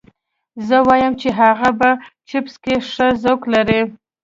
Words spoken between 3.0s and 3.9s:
ذوق لري